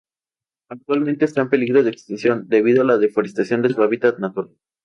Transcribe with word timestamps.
Actualmente 0.71 1.25
está 1.25 1.41
en 1.41 1.49
peligro 1.51 1.83
de 1.83 1.91
extinción 1.91 2.47
debido 2.47 2.81
a 2.81 2.85
la 2.85 2.97
deforestación 2.97 3.61
de 3.61 3.69
su 3.69 3.83
hábitat 3.83 4.17
natural. 4.17 4.57